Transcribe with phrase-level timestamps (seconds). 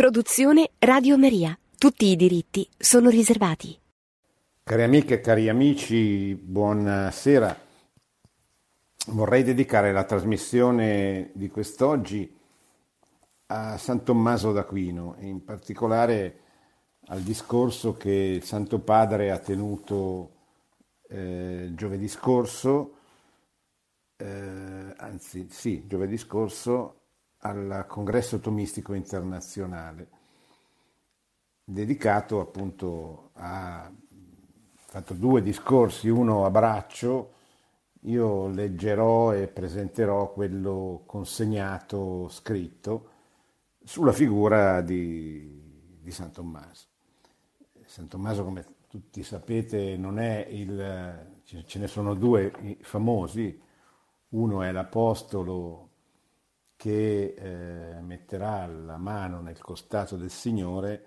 [0.00, 1.54] Produzione Radio Maria.
[1.76, 3.78] Tutti i diritti sono riservati.
[4.62, 7.54] Cari amiche e cari amici, buonasera.
[9.08, 12.34] Vorrei dedicare la trasmissione di quest'oggi
[13.48, 16.40] a San Tommaso d'Aquino e in particolare
[17.08, 20.30] al discorso che il Santo Padre ha tenuto
[21.10, 22.94] eh, giovedì scorso,
[24.16, 26.99] eh, anzi sì, giovedì scorso
[27.40, 30.08] al Congresso Tomistico Internazionale,
[31.64, 33.90] dedicato appunto a
[34.74, 37.34] fatto due discorsi, uno a braccio,
[38.04, 43.10] io leggerò e presenterò quello consegnato scritto
[43.84, 46.86] sulla figura di, di San Tommaso.
[47.84, 53.60] San Tommaso, come tutti sapete, non è il, ce ne sono due famosi,
[54.30, 55.89] uno è l'Apostolo
[56.80, 61.04] che eh, metterà la mano nel costato del Signore,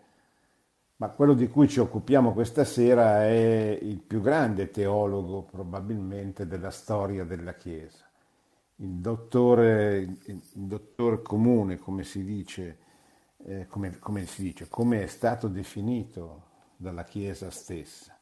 [0.98, 6.70] ma quello di cui ci occupiamo questa sera è il più grande teologo probabilmente della
[6.70, 8.08] storia della Chiesa,
[8.76, 12.78] il dottore, il dottor comune, come si dice,
[13.44, 18.16] eh, come, come si dice, come è stato definito dalla Chiesa stessa,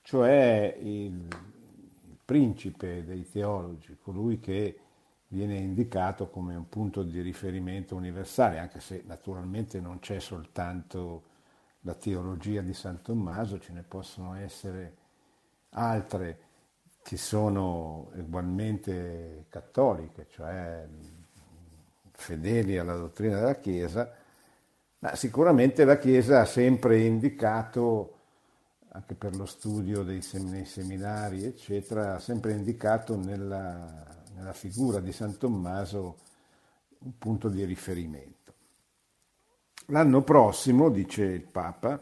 [0.00, 4.78] cioè il, il principe dei teologi, colui che
[5.32, 11.22] viene indicato come un punto di riferimento universale, anche se naturalmente non c'è soltanto
[11.82, 14.96] la teologia di San Tommaso, ce ne possono essere
[15.70, 16.38] altre
[17.02, 20.86] che sono ugualmente cattoliche, cioè
[22.10, 24.12] fedeli alla dottrina della Chiesa,
[24.98, 28.16] ma sicuramente la Chiesa ha sempre indicato,
[28.88, 35.36] anche per lo studio dei seminari, eccetera, ha sempre indicato nella nella figura di San
[35.36, 36.16] Tommaso
[37.00, 38.54] un punto di riferimento.
[39.86, 42.00] L'anno prossimo, dice il Papa,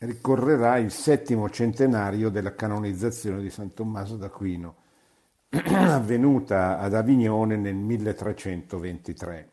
[0.00, 4.76] ricorrerà il settimo centenario della canonizzazione di San Tommaso d'Aquino,
[5.50, 9.52] avvenuta ad Avignone nel 1323.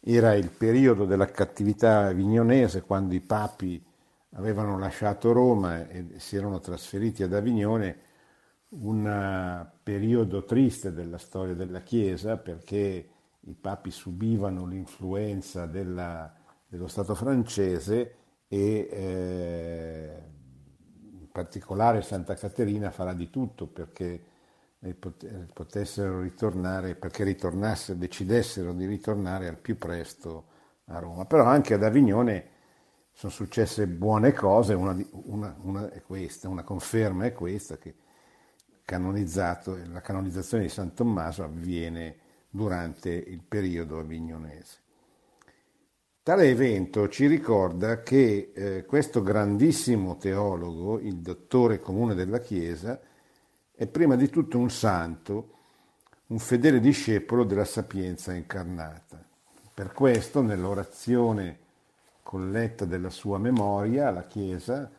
[0.00, 3.84] Era il periodo della cattività avignonese quando i papi
[4.32, 8.06] avevano lasciato Roma e si erano trasferiti ad Avignone
[8.70, 13.08] un eh, periodo triste della storia della Chiesa perché
[13.40, 16.32] i papi subivano l'influenza della,
[16.66, 18.14] dello Stato francese
[18.48, 20.22] e eh,
[21.18, 24.22] in particolare Santa Caterina farà di tutto perché
[25.52, 30.46] potessero ritornare, perché ritornassero, decidessero di ritornare al più presto
[30.86, 31.24] a Roma.
[31.24, 32.56] Però anche ad Avignone
[33.10, 37.94] sono successe buone cose, una, una, una è questa, una conferma è questa che
[38.88, 42.16] canonizzato, la canonizzazione di San Tommaso avviene
[42.48, 44.78] durante il periodo avignonese.
[46.22, 52.98] Tale evento ci ricorda che eh, questo grandissimo teologo, il dottore comune della Chiesa,
[53.74, 55.50] è prima di tutto un santo,
[56.28, 59.22] un fedele discepolo della sapienza incarnata.
[59.74, 61.58] Per questo, nell'orazione
[62.22, 64.90] colletta della sua memoria, la Chiesa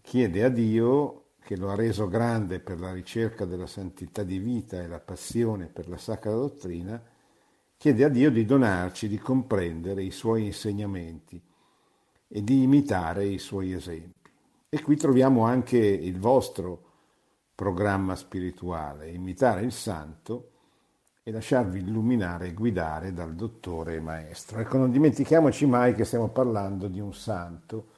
[0.00, 4.82] chiede a Dio che lo ha reso grande per la ricerca della santità di vita
[4.82, 7.02] e la passione per la sacra dottrina,
[7.74, 11.40] chiede a Dio di donarci di comprendere i suoi insegnamenti
[12.28, 14.28] e di imitare i suoi esempi.
[14.68, 16.82] E qui troviamo anche il vostro
[17.54, 20.50] programma spirituale, imitare il santo
[21.22, 24.58] e lasciarvi illuminare e guidare dal dottore e maestro.
[24.58, 27.96] Ecco, non dimentichiamoci mai che stiamo parlando di un santo,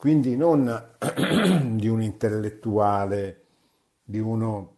[0.00, 0.64] quindi non
[1.76, 3.44] di un intellettuale,
[4.02, 4.76] di uno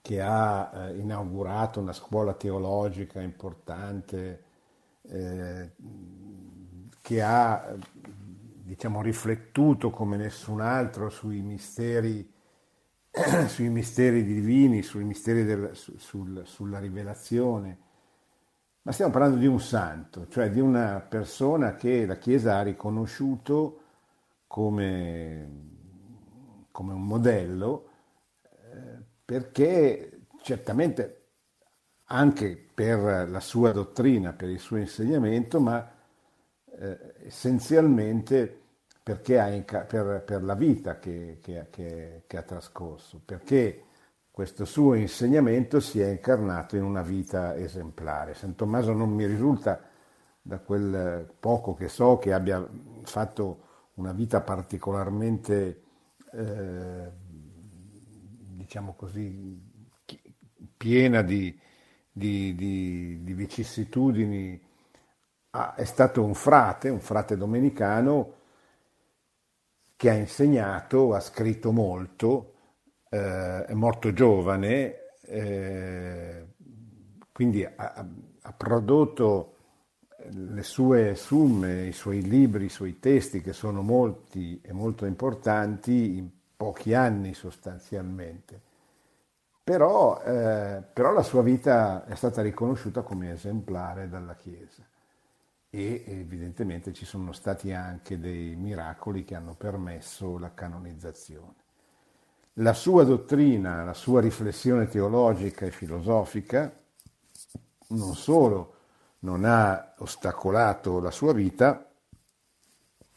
[0.00, 4.44] che ha eh, inaugurato una scuola teologica importante,
[5.02, 5.72] eh,
[7.02, 7.76] che ha
[8.62, 12.32] diciamo, riflettuto come nessun altro sui misteri,
[13.46, 17.78] sui misteri divini, sui misteri del, su, sul, sulla rivelazione,
[18.84, 23.80] ma stiamo parlando di un santo, cioè di una persona che la Chiesa ha riconosciuto
[24.52, 25.48] come,
[26.72, 27.88] come un modello
[28.42, 31.20] eh, perché certamente
[32.08, 35.90] anche per la sua dottrina, per il suo insegnamento, ma
[36.66, 38.60] eh, essenzialmente
[39.02, 43.84] perché ha inca- per, per, la vita che, che, che, che, ha trascorso, perché
[44.30, 48.34] questo suo insegnamento si è incarnato in una vita esemplare.
[48.34, 49.80] San Tommaso non mi risulta,
[50.42, 52.68] da quel poco che so, che abbia
[53.04, 55.82] fatto una vita particolarmente,
[56.32, 57.10] eh,
[58.56, 59.70] diciamo così,
[60.76, 61.58] piena di,
[62.10, 64.70] di, di, di vicissitudini
[65.76, 68.36] è stato un frate, un frate domenicano
[69.96, 72.54] che ha insegnato, ha scritto molto,
[73.10, 76.54] eh, è morto giovane, eh,
[77.30, 78.06] quindi ha,
[78.40, 79.51] ha, prodotto
[80.30, 86.16] le sue summe, i suoi libri, i suoi testi, che sono molti e molto importanti,
[86.16, 88.60] in pochi anni sostanzialmente.
[89.64, 94.82] Però, eh, però la sua vita è stata riconosciuta come esemplare dalla Chiesa
[95.70, 101.54] e evidentemente ci sono stati anche dei miracoli che hanno permesso la canonizzazione.
[102.54, 106.70] La sua dottrina, la sua riflessione teologica e filosofica
[107.88, 108.74] non solo
[109.22, 111.88] non ha ostacolato la sua vita,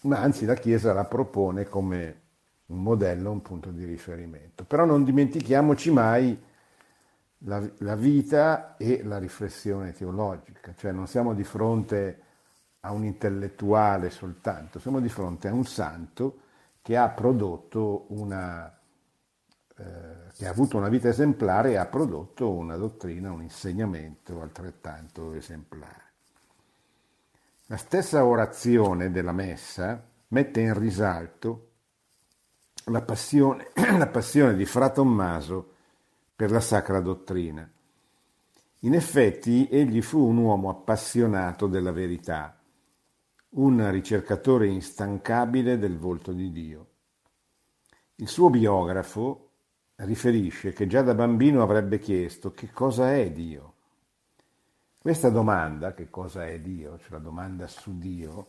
[0.02, 2.22] ma anzi la Chiesa la propone come
[2.68, 4.64] un modello, un punto di riferimento.
[4.66, 6.40] Però non dimentichiamoci mai
[7.40, 12.22] la, la vita e la riflessione teologica, cioè non siamo di fronte
[12.82, 16.42] a un intellettuale soltanto, siamo di fronte a un santo
[16.82, 18.72] che ha prodotto una,
[19.78, 25.34] eh, che ha avuto una vita esemplare e ha prodotto una dottrina, un insegnamento altrettanto
[25.34, 26.04] esemplare.
[27.68, 31.70] La stessa orazione della messa mette in risalto
[32.86, 35.74] la passione, la passione di Fra Tommaso
[36.36, 37.68] per la sacra dottrina.
[38.80, 42.60] In effetti egli fu un uomo appassionato della verità
[43.52, 46.88] un ricercatore instancabile del volto di Dio.
[48.16, 49.45] Il suo biografo
[49.98, 53.74] riferisce che già da bambino avrebbe chiesto che cosa è Dio.
[54.98, 58.48] Questa domanda, che cosa è Dio, cioè la domanda su Dio,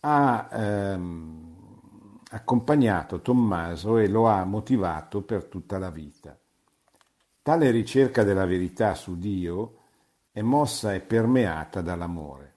[0.00, 1.80] ha ehm,
[2.30, 6.36] accompagnato Tommaso e lo ha motivato per tutta la vita.
[7.42, 9.78] Tale ricerca della verità su Dio
[10.32, 12.54] è mossa e permeata dall'amore.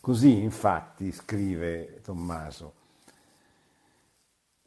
[0.00, 2.74] Così infatti, scrive Tommaso,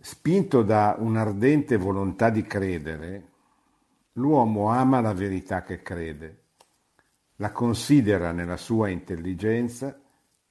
[0.05, 3.31] spinto da un'ardente volontà di credere,
[4.13, 6.43] l'uomo ama la verità che crede,
[7.37, 9.99] la considera nella sua intelligenza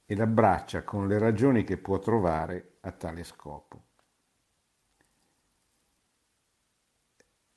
[0.03, 3.83] e l'abbraccia con le ragioni che può trovare a tale scopo.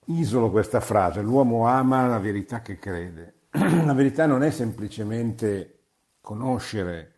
[0.05, 3.49] Isolo questa frase, l'uomo ama la verità che crede.
[3.51, 5.81] La verità non è semplicemente
[6.21, 7.15] conoscere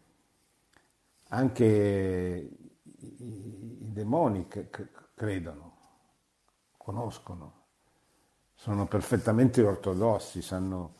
[1.28, 2.48] anche
[4.00, 4.70] demoni che
[5.14, 5.76] credono,
[6.78, 7.52] conoscono,
[8.54, 10.94] sono perfettamente ortodossi, sanno,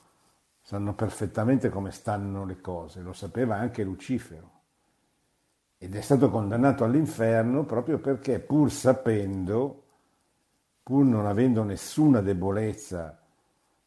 [0.61, 4.59] sanno perfettamente come stanno le cose, lo sapeva anche Lucifero
[5.79, 9.85] ed è stato condannato all'inferno proprio perché pur sapendo,
[10.83, 13.19] pur non avendo nessuna debolezza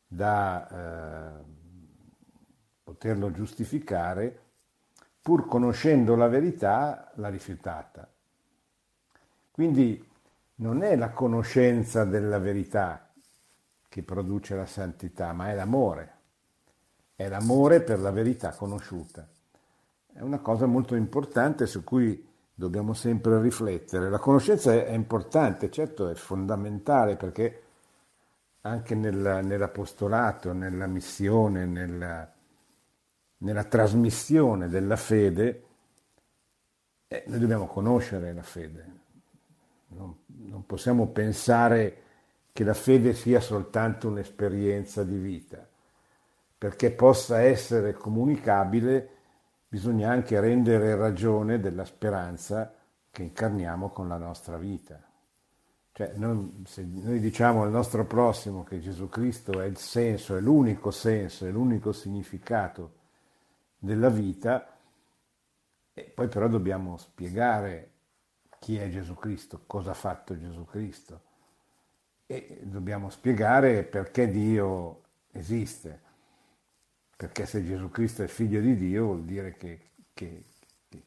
[0.08, 1.44] da eh,
[2.84, 4.42] poterlo giustificare,
[5.22, 8.13] pur conoscendo la verità, l'ha rifiutata.
[9.54, 10.04] Quindi
[10.56, 13.14] non è la conoscenza della verità
[13.88, 16.14] che produce la santità, ma è l'amore.
[17.16, 19.28] È l'amore per la verità conosciuta.
[20.12, 24.10] È una cosa molto importante su cui dobbiamo sempre riflettere.
[24.10, 27.62] La conoscenza è importante, certo è fondamentale perché
[28.62, 32.28] anche nel, nell'apostolato, nella missione, nella,
[33.38, 35.64] nella trasmissione della fede,
[37.08, 39.02] eh, noi dobbiamo conoscere la fede.
[39.96, 42.02] Non, non possiamo pensare
[42.52, 45.68] che la fede sia soltanto un'esperienza di vita.
[46.58, 49.10] Perché possa essere comunicabile
[49.68, 52.74] bisogna anche rendere ragione della speranza
[53.10, 55.02] che incarniamo con la nostra vita.
[55.92, 60.40] Cioè, non, se noi diciamo al nostro prossimo che Gesù Cristo è il senso, è
[60.40, 62.94] l'unico senso, è l'unico significato
[63.78, 64.76] della vita,
[65.94, 67.93] e poi però dobbiamo spiegare
[68.64, 71.20] chi è Gesù Cristo, cosa ha fatto Gesù Cristo
[72.26, 75.02] e dobbiamo spiegare perché Dio
[75.34, 76.00] esiste,
[77.18, 80.46] perché se Gesù Cristo è figlio di Dio vuol dire che, che,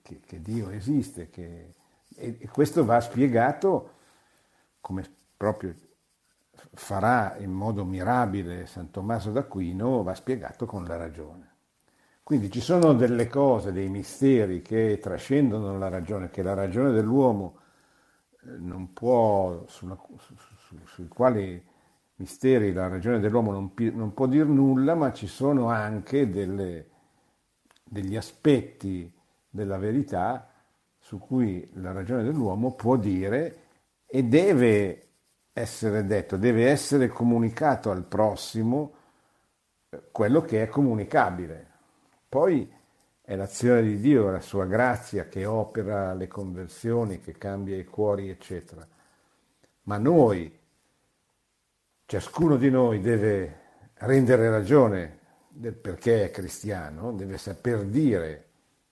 [0.03, 1.73] che, che Dio esiste e,
[2.15, 3.95] e questo va spiegato
[4.83, 5.75] come proprio
[6.75, 11.56] farà in modo mirabile San Tommaso d'Aquino, va spiegato con la ragione.
[12.27, 17.59] Quindi ci sono delle cose, dei misteri che trascendono la ragione, che la ragione dell'uomo
[18.43, 21.65] eh, non può, sulla, su, su, sui quali
[22.17, 26.89] misteri la ragione dell'uomo non, non, può dire nulla, ma ci sono anche delle,
[27.85, 29.09] degli aspetti
[29.49, 30.51] della verità
[30.99, 33.67] su cui la ragione dell'uomo può dire
[34.05, 35.11] e deve
[35.53, 38.95] essere detto, deve essere comunicato al prossimo
[39.91, 41.75] eh, quello che è comunicabile
[42.29, 42.71] poi
[43.23, 48.29] è l'azione di Dio, la sua grazia che opera le conversioni, che cambia i cuori,
[48.29, 48.87] eccetera.
[49.83, 50.57] Ma noi,
[52.07, 53.61] ciascuno di noi deve
[53.95, 55.19] rendere ragione
[55.49, 58.45] del perché è cristiano, deve saper dire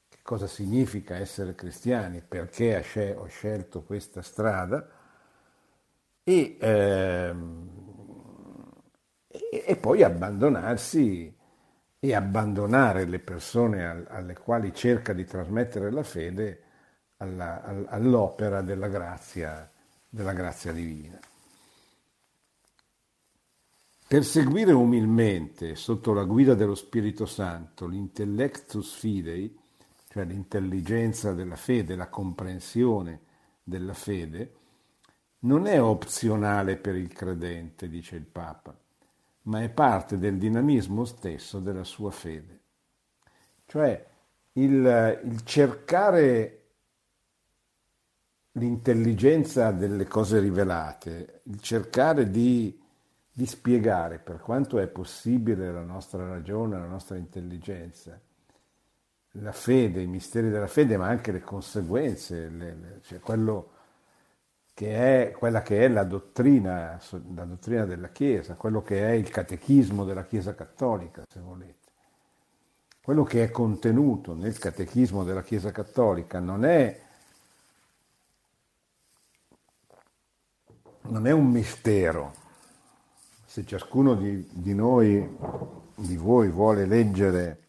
[0.09, 4.89] che cosa significa essere cristiani, perché ho scelto questa strada
[6.25, 7.71] e, ehm,
[9.29, 11.34] e poi abbandonarsi
[12.05, 16.63] e abbandonare le persone alle quali cerca di trasmettere la fede
[17.17, 19.71] alla, all'opera della grazia,
[20.07, 21.19] della grazia divina.
[24.07, 29.59] Perseguire umilmente, sotto la guida dello Spirito Santo, l'intellectus fidei,
[30.11, 33.21] cioè l'intelligenza della fede, la comprensione
[33.63, 34.53] della fede,
[35.39, 38.77] non è opzionale per il credente, dice il Papa,
[39.45, 42.61] ma è parte del dinamismo stesso della sua fede.
[43.67, 44.07] Cioè
[44.53, 46.59] il, il cercare
[48.57, 52.81] l'intelligenza delle cose rivelate, il cercare di,
[53.33, 58.21] di, spiegare per quanto è possibile la nostra ragione, la nostra intelligenza,
[59.39, 63.73] la fede, i misteri della fede, ma anche le conseguenze, le, le, cioè quello
[64.75, 67.01] che è quella che è la dottrina,
[67.35, 71.93] la dottrina della Chiesa, quello che è il catechismo della Chiesa cattolica, se volete.
[73.01, 77.01] Quello che è contenuto nel catechismo della Chiesa cattolica non è,
[81.03, 82.33] non è un mistero.
[83.47, 85.37] Se ciascuno di, di noi,
[85.95, 87.63] di voi, vuole leggere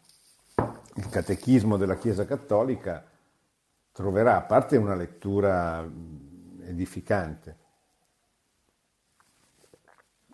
[0.94, 3.04] il catechismo della Chiesa cattolica,
[3.92, 5.88] troverà, a parte una lettura
[6.66, 7.56] edificante,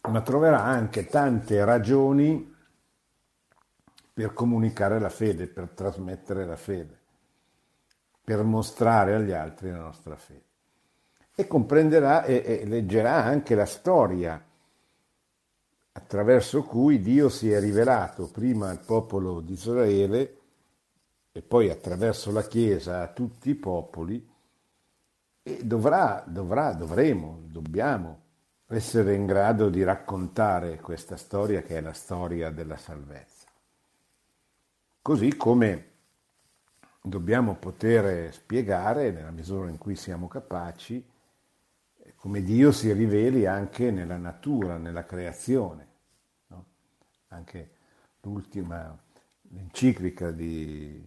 [0.03, 2.55] ma troverà anche tante ragioni
[4.13, 7.01] per comunicare la fede, per trasmettere la fede,
[8.23, 10.45] per mostrare agli altri la nostra fede.
[11.35, 14.45] E comprenderà e, e leggerà anche la storia
[15.93, 20.39] attraverso cui Dio si è rivelato prima al popolo di Israele
[21.33, 24.31] e poi attraverso la Chiesa a tutti i popoli
[25.43, 28.21] e dovrà, dovrà, dovremo, dobbiamo
[28.67, 33.47] essere in grado di raccontare questa storia che è la storia della salvezza.
[35.03, 35.91] Così come
[37.03, 41.05] dobbiamo poter spiegare, nella misura in cui siamo capaci,
[42.15, 45.89] come Dio si riveli anche nella natura, nella creazione.
[46.47, 46.65] No?
[47.29, 47.71] Anche
[48.21, 48.97] l'ultima
[49.53, 51.05] l'enciclica di,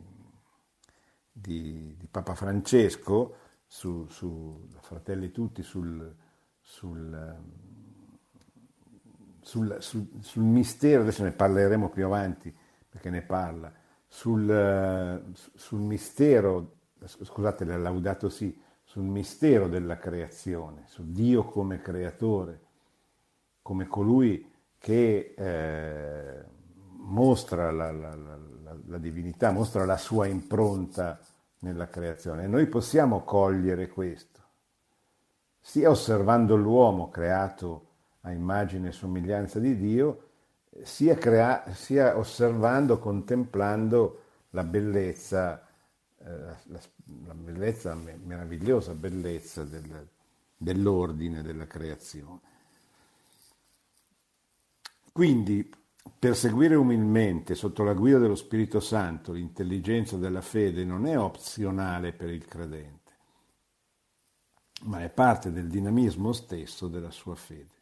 [1.32, 3.38] di, di Papa Francesco
[3.75, 6.15] su, su Fratelli Tutti sul,
[6.62, 7.36] sul,
[9.41, 12.55] sul, sul, mistero, adesso ne parleremo più avanti
[12.88, 13.74] perché ne parla,
[14.08, 15.22] sul,
[15.72, 22.62] mistero, scusate, l'ha laudato sì, sul mistero della creazione, su Dio come creatore,
[23.62, 26.46] come colui che eh,
[27.00, 28.39] mostra la, la, la,
[28.86, 31.20] la, divinità, mostra la sua impronta
[31.65, 32.45] nella creazione.
[32.48, 34.39] Noi possiamo cogliere questo,
[35.60, 37.88] sia osservando l'uomo creato
[38.22, 40.29] a immagine e somiglianza di Dio,
[40.84, 45.67] sia, crea- sia osservando, contemplando la bellezza,
[46.19, 46.29] eh,
[46.65, 46.79] la,
[47.25, 50.07] la, bellezza, meravigliosa bellezza del,
[50.55, 52.53] dell'ordine della creazione.
[55.12, 55.67] Quindi
[56.17, 62.29] Perseguire umilmente, sotto la guida dello Spirito Santo, l'intelligenza della fede non è opzionale per
[62.29, 63.12] il credente,
[64.83, 67.74] ma è parte del dinamismo stesso della sua fede.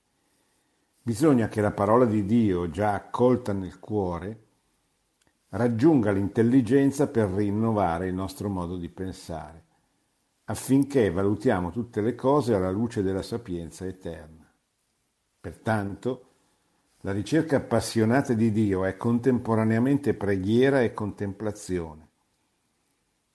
[1.02, 4.48] Bisogna che la parola di Dio, già accolta nel cuore,
[5.50, 9.64] raggiunga l'intelligenza per rinnovare il nostro modo di pensare,
[10.46, 14.50] affinché valutiamo tutte le cose alla luce della sapienza eterna.
[15.40, 16.33] Pertanto,
[17.06, 22.08] la ricerca appassionata di Dio è contemporaneamente preghiera e contemplazione,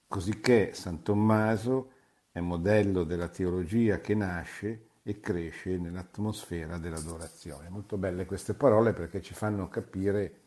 [0.06, 1.92] cosicché San Tommaso
[2.32, 7.68] è modello della teologia che nasce e cresce nell'atmosfera dell'adorazione.
[7.68, 10.40] Molto belle queste parole perché ci fanno capire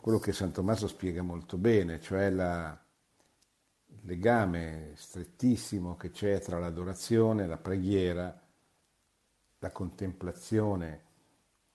[0.00, 2.78] quello che San Tommaso spiega molto bene, cioè la,
[3.88, 8.42] il legame strettissimo che c'è tra l'adorazione, la preghiera,
[9.58, 11.05] la contemplazione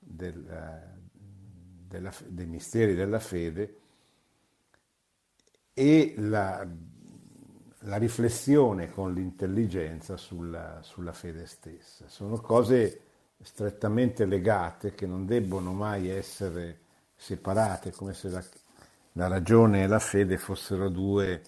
[0.07, 0.33] eh,
[1.87, 3.79] della, dei misteri della fede
[5.73, 6.65] e la,
[7.79, 12.05] la riflessione con l'intelligenza sulla, sulla, fede stessa.
[12.07, 13.01] Sono cose
[13.41, 16.79] strettamente legate che non debbono mai essere
[17.15, 18.43] separate, come se la,
[19.13, 21.41] la ragione e la fede fossero due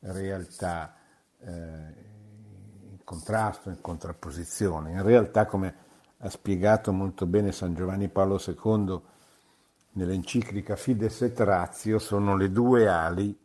[0.00, 0.94] realtà
[1.40, 4.92] eh, in contrasto, in contrapposizione.
[4.92, 5.86] In realtà, come
[6.18, 9.00] ha spiegato molto bene San Giovanni Paolo II
[9.92, 13.36] nell'enciclica Fides et Ratio, sono le due ali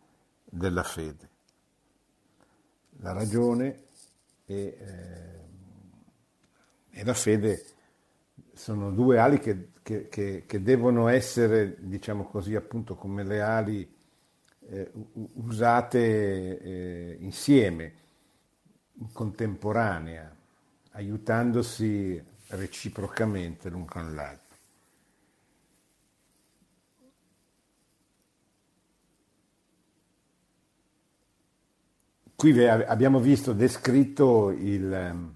[0.44, 1.30] della fede.
[3.00, 3.84] La ragione
[4.46, 5.40] e, eh,
[6.90, 7.66] e la fede
[8.54, 13.96] sono due ali che, che, che, che, devono essere, diciamo così, appunto come le ali
[14.70, 14.92] eh,
[15.34, 17.94] usate eh, insieme,
[18.94, 20.36] in contemporanea,
[20.92, 24.42] aiutandosi reciprocamente l'un con l'altro.
[32.36, 35.36] Qui abbiamo visto descritto il, ehm,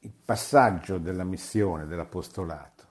[0.00, 2.88] il passaggio della missione, dell'apostolato.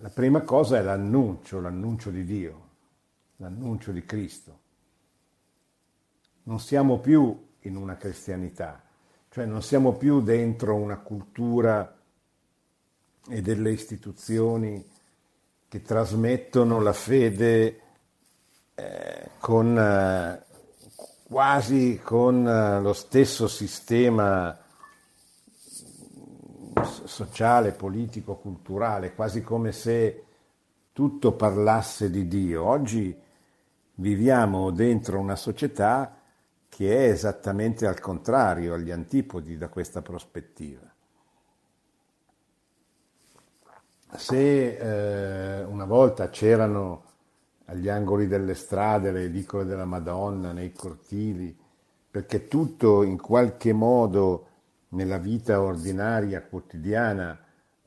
[0.00, 2.68] La prima cosa è l'annuncio, l'annuncio di Dio,
[3.36, 4.60] l'annuncio di Cristo.
[6.44, 8.82] Non siamo più in una cristianità,
[9.38, 11.96] cioè non siamo più dentro una cultura
[13.28, 14.84] e delle istituzioni
[15.68, 17.80] che trasmettono la fede
[18.74, 20.42] eh, con, eh,
[21.22, 24.58] quasi con eh, lo stesso sistema
[27.04, 30.24] sociale, politico, culturale, quasi come se
[30.92, 32.64] tutto parlasse di Dio.
[32.64, 33.16] Oggi
[33.94, 36.17] viviamo dentro una società
[36.78, 40.88] che è esattamente al contrario, agli antipodi da questa prospettiva.
[44.14, 47.02] Se eh, una volta c'erano
[47.64, 51.58] agli angoli delle strade le edicole della Madonna, nei cortili,
[52.08, 54.46] perché tutto in qualche modo
[54.90, 57.36] nella vita ordinaria, quotidiana,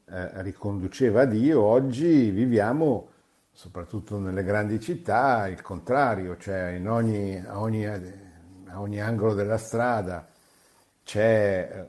[0.03, 3.07] eh, riconduceva a Dio, oggi viviamo,
[3.53, 7.85] soprattutto nelle grandi città, il contrario, cioè ogni, a, ogni,
[8.71, 10.27] a ogni angolo della strada
[11.03, 11.87] c'è eh,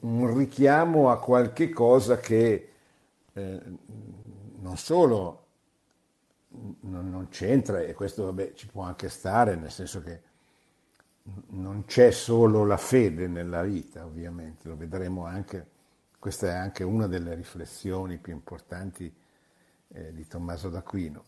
[0.00, 2.70] un richiamo a qualche cosa che
[3.32, 3.60] eh,
[4.58, 5.44] non solo
[6.80, 10.20] non, non, c'entra, e questo vabbè, ci può anche stare, nel senso che
[11.48, 15.66] non c'è solo la fede nella vita, ovviamente, lo vedremo anche,
[16.18, 19.12] questa è anche una delle riflessioni più importanti
[19.88, 21.24] eh, di Tommaso d'Aquino.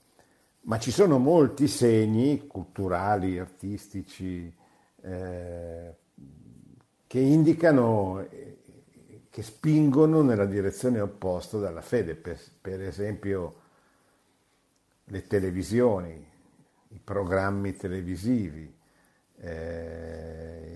[0.63, 4.53] Ma ci sono molti segni culturali, artistici,
[5.03, 5.95] eh,
[7.07, 8.59] che indicano, eh,
[9.31, 13.61] che spingono nella direzione opposta dalla fede, per, per esempio
[15.05, 16.27] le televisioni,
[16.89, 18.75] i programmi televisivi,
[19.41, 20.69] eh,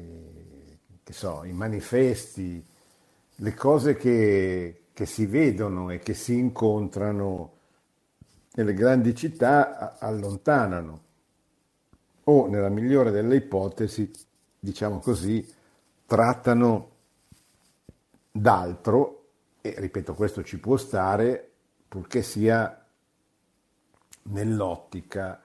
[1.13, 2.65] so, i manifesti,
[3.37, 7.59] le cose che, che, si vedono e che si incontrano
[8.55, 11.01] nelle grandi città allontanano
[12.25, 14.11] o, nella migliore delle ipotesi,
[14.59, 15.47] diciamo così,
[16.07, 16.91] trattano
[18.31, 19.31] d'altro
[19.61, 21.51] e, ripeto, questo ci può stare
[21.89, 22.85] purché sia
[24.25, 25.41] nell'ottica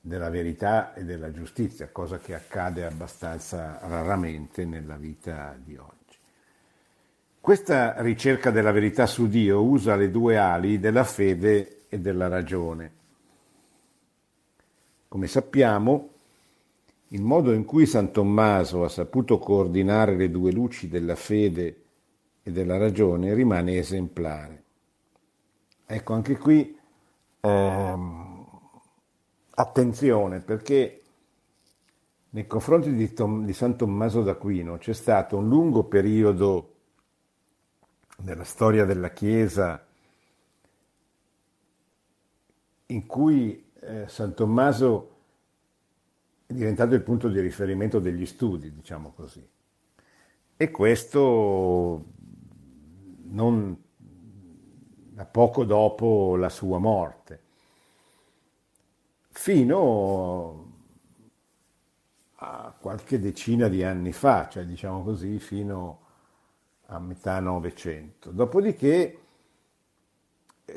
[0.00, 5.94] della verità e della giustizia, cosa che accade abbastanza raramente nella vita di oggi.
[7.40, 12.92] Questa ricerca della verità su Dio usa le due ali della fede e della ragione.
[15.08, 16.10] Come sappiamo,
[17.08, 21.82] il modo in cui San Tommaso ha saputo coordinare le due luci della fede
[22.42, 24.64] e della ragione rimane esemplare.
[25.86, 26.76] Ecco, anche qui
[27.40, 28.46] ehm,
[29.50, 31.02] attenzione perché
[32.30, 36.74] nei confronti di, Tom, di San Tommaso d'Aquino c'è stato un lungo periodo
[38.18, 39.86] nella storia della Chiesa
[42.86, 45.14] in cui eh, San Tommaso
[46.46, 49.46] è diventato il punto di riferimento degli studi, diciamo così.
[50.56, 52.04] E questo
[53.24, 53.84] non
[55.30, 57.40] poco dopo la sua morte,
[59.30, 60.72] fino
[62.36, 66.00] a qualche decina di anni fa, cioè diciamo così, fino
[66.86, 68.30] a metà Novecento.
[68.30, 69.20] Dopodiché,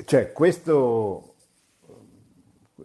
[0.04, 1.29] cioè questo,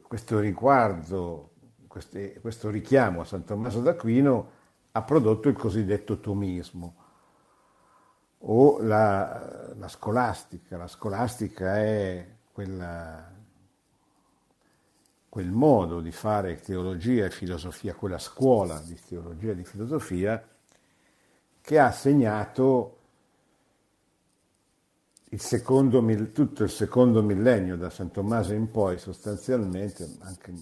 [0.01, 1.51] questo riguardo,
[1.87, 4.51] questo richiamo a San Tommaso d'Aquino
[4.91, 6.95] ha prodotto il cosiddetto tomismo
[8.39, 10.77] o la, la scolastica.
[10.77, 13.29] La scolastica è quella,
[15.27, 20.47] quel modo di fare teologia e filosofia, quella scuola di teologia e di filosofia
[21.59, 22.94] che ha segnato
[25.37, 30.61] il tutto il secondo millennio, da San Tommaso in poi sostanzialmente, anche un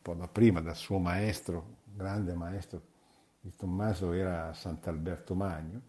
[0.00, 2.80] po' da prima, dal suo maestro, grande maestro
[3.40, 5.80] di Tommaso era Sant'Alberto Magno,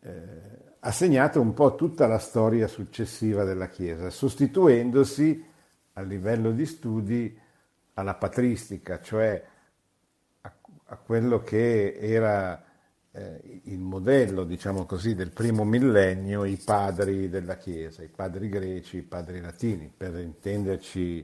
[0.00, 5.44] eh, ha segnato un po' tutta la storia successiva della Chiesa, sostituendosi
[5.92, 7.38] a livello di studi
[7.94, 9.44] alla patristica, cioè
[10.40, 10.52] a,
[10.86, 12.64] a quello che era
[13.12, 18.98] eh, il modello, diciamo così, del primo millennio, i padri della Chiesa, i padri greci,
[18.98, 21.18] i padri latini, per intenderci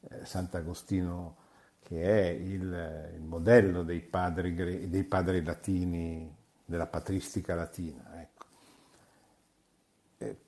[0.00, 1.36] eh, Sant'Agostino
[1.82, 8.20] che è il, il modello dei padri, dei padri, latini, della patristica latina.
[8.20, 8.46] Ecco.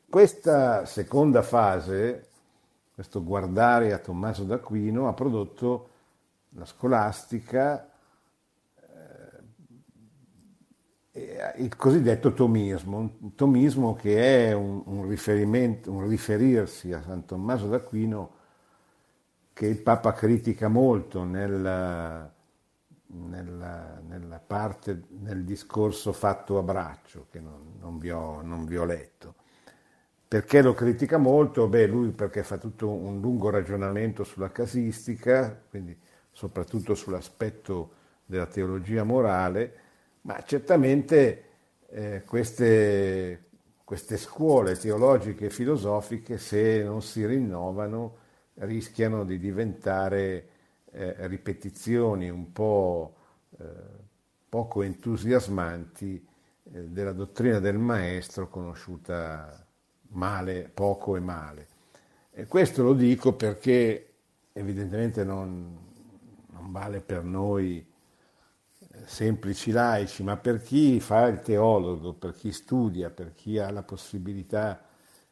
[0.09, 2.29] Questa seconda fase,
[2.95, 5.91] questo guardare a Tommaso d'Aquino, ha prodotto
[6.51, 7.91] la scolastica,
[8.77, 9.43] eh,
[11.17, 18.33] il cosiddetto tomismo, un tomismo che è un, un, un riferirsi a San Tommaso d'Aquino
[19.53, 22.29] che il Papa critica molto nella,
[23.07, 28.77] nella, nella parte, nel discorso fatto a braccio, che non, non, vi ho, non, vi
[28.77, 29.37] ho, letto.
[30.27, 31.69] Perché lo critica molto?
[31.69, 35.97] Beh, lui perché fa tutto un lungo ragionamento sulla casistica, quindi
[36.33, 37.93] soprattutto sull'aspetto
[38.27, 39.83] della teologia morale,
[40.25, 41.45] ma certamente
[41.89, 43.45] eh, queste,
[43.85, 48.17] queste scuole teologiche e filosofiche, se non si rinnovano,
[48.55, 50.49] rischiano di diventare
[50.91, 53.17] eh, ripetizioni un po'
[53.59, 53.65] eh,
[54.49, 56.27] poco entusiasmanti
[56.73, 59.67] eh, della dottrina del maestro conosciuta
[60.11, 61.69] male, poco e male.
[62.31, 64.15] E questo lo dico perché
[64.53, 65.77] evidentemente non,
[66.51, 67.93] non vale per noi
[69.07, 73.83] semplici laici, ma per chi fa il teologo, per chi studia, per chi ha la
[73.83, 74.83] possibilità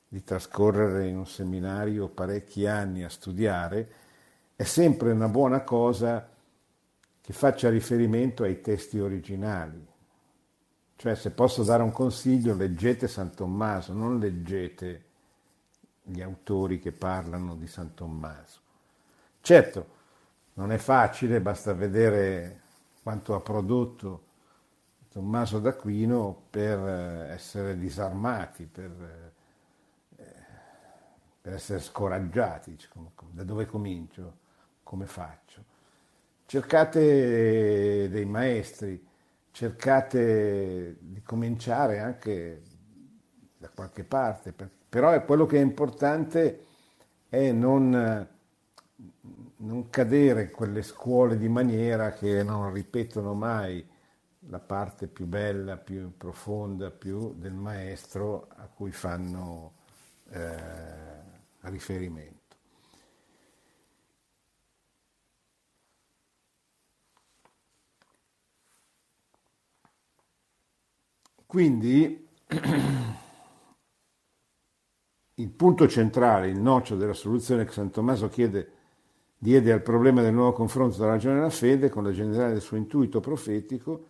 [0.08, 3.92] di trascorrere in un seminario parecchi anni a studiare,
[4.56, 6.28] è sempre una buona cosa
[7.20, 9.86] che faccia riferimento ai testi originali.
[10.96, 15.04] Cioè, se posso dare un consiglio, leggete San Tommaso, non leggete
[16.02, 18.60] gli autori che parlano di San Tommaso.
[19.40, 19.86] Certo,
[20.54, 22.61] non è facile, basta vedere
[23.02, 24.26] quanto ha prodotto
[25.08, 26.78] Tommaso d'Aquino per
[27.30, 29.32] essere disarmati, per
[31.42, 32.78] per essere scoraggiati,
[33.32, 34.38] da dove comincio,
[34.84, 35.64] come faccio.
[36.46, 39.04] Cercate dei maestri,
[39.50, 42.62] cercate di cominciare anche
[43.58, 44.54] da qualche parte,
[44.88, 46.66] però è quello che è importante
[47.28, 48.28] è non,
[49.62, 53.84] non cadere in quelle scuole di maniera che non ripetono mai
[54.48, 59.74] la parte più bella, più profonda, più del maestro a cui fanno
[60.30, 60.56] eh,
[61.60, 62.40] riferimento.
[71.46, 72.28] Quindi
[75.34, 78.81] il punto centrale, il noccio della soluzione che San Tommaso chiede,
[79.42, 82.60] diede al problema del nuovo confronto tra ragione e la fede con la generale del
[82.60, 84.04] suo intuito profetico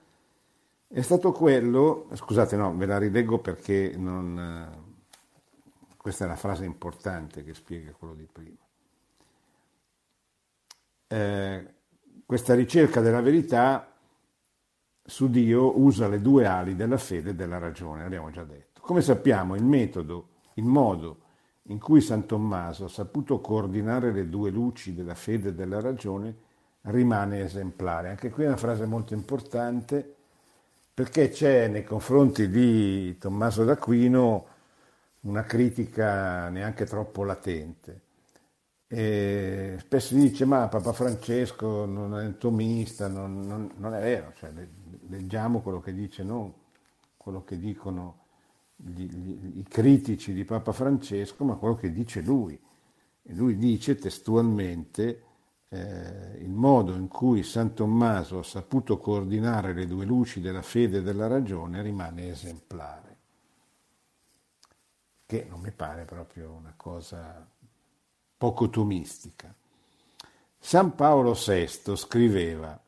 [0.87, 4.69] è stato quello, scusate no, ve la rileggo perché non,
[5.97, 8.59] questa è la frase importante che spiega quello di prima.
[11.07, 11.75] Eh,
[12.27, 13.91] questa ricerca della verità
[15.03, 18.83] su Dio usa le due ali della fede e della ragione, abbiamo già detto.
[18.83, 21.22] Come sappiamo, il metodo, il modo
[21.67, 26.37] in cui San Tommaso saputo coordinare le due luci della fede e della ragione
[26.83, 28.09] rimane esemplare.
[28.09, 30.17] Anche qui è una frase molto importante
[30.95, 34.47] perché c'è nei confronti di Tommaso d'Aquino
[35.21, 38.01] una critica neanche troppo latente.
[38.89, 44.33] E spesso si dice ma Papa Francesco non è tomista, non, non, non è vero,
[44.35, 44.51] cioè,
[45.09, 46.53] leggiamo quello che dice, non
[47.17, 48.22] quello che dicono
[48.77, 52.59] gli, gli, i critici di Papa Francesco, ma quello che dice lui.
[53.25, 55.23] E lui dice testualmente
[55.69, 60.99] eh, il modo in cui San Tommaso ha saputo coordinare le due luci della fede
[60.99, 63.13] e della ragione rimane esemplare
[65.33, 67.49] che non mi pare proprio una cosa
[68.37, 69.55] poco tomistica.
[70.59, 72.79] San Paolo VI scriveva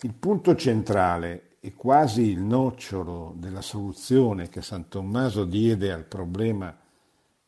[0.00, 6.76] il punto centrale e quasi il nocciolo della soluzione che San Tommaso diede al problema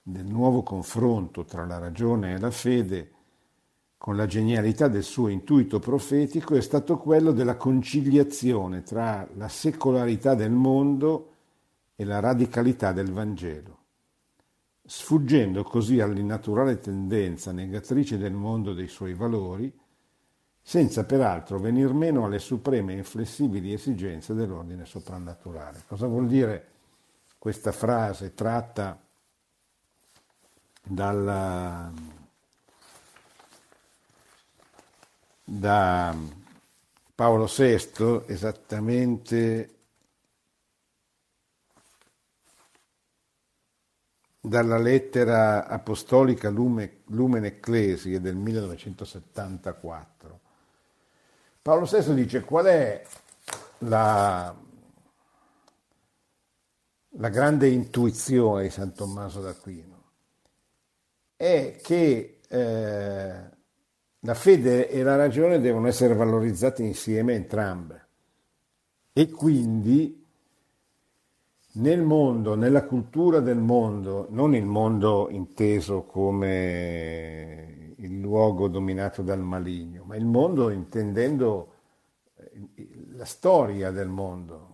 [0.00, 3.10] del nuovo confronto tra la ragione e la fede
[3.98, 10.36] con la genialità del suo intuito profetico è stato quello della conciliazione tra la secolarità
[10.36, 11.32] del mondo
[11.96, 13.78] e la radicalità del Vangelo,
[14.84, 19.72] sfuggendo così all'innaturale tendenza negatrice del mondo dei suoi valori,
[20.66, 25.82] senza peraltro venir meno alle supreme e inflessibili esigenze dell'ordine soprannaturale.
[25.86, 26.68] Cosa vuol dire
[27.38, 28.98] questa frase tratta
[30.82, 31.92] dalla,
[35.44, 36.16] da
[37.14, 39.74] Paolo VI esattamente
[44.40, 50.43] dalla lettera apostolica Lumen Ecclesi del 1974.
[51.64, 53.02] Paolo VI dice qual è
[53.78, 54.54] la,
[57.08, 60.02] la grande intuizione di San Tommaso d'Aquino?
[61.34, 63.34] È che eh,
[64.18, 68.08] la fede e la ragione devono essere valorizzate insieme entrambe
[69.14, 70.23] e quindi
[71.74, 79.40] nel mondo, nella cultura del mondo, non il mondo inteso come il luogo dominato dal
[79.40, 81.72] maligno, ma il mondo intendendo
[82.36, 84.72] eh, la storia del mondo.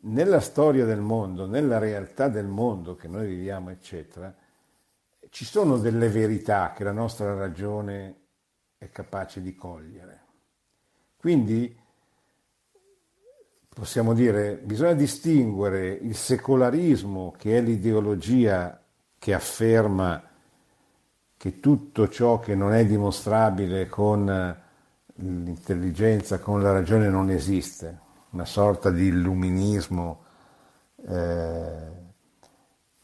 [0.00, 4.32] Nella storia del mondo, nella realtà del mondo che noi viviamo, eccetera,
[5.30, 8.20] ci sono delle verità che la nostra ragione
[8.78, 10.26] è capace di cogliere.
[11.16, 11.76] Quindi
[13.78, 18.76] possiamo dire, bisogna distinguere il secolarismo, che è l'ideologia
[19.16, 20.20] che afferma
[21.36, 24.56] che tutto ciò che non è dimostrabile con
[25.14, 27.98] l'intelligenza, con la ragione non esiste,
[28.30, 30.24] una sorta di illuminismo
[31.06, 31.76] eh,